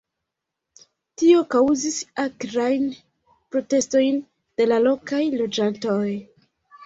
Tio 1.21 1.41
kaŭzis 1.55 1.97
akrajn 2.23 2.87
protestojn 3.55 4.17
de 4.61 4.67
la 4.73 4.81
lokaj 4.87 5.21
loĝantoj. 5.43 6.09